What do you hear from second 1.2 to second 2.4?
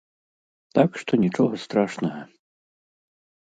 нічога страшнага!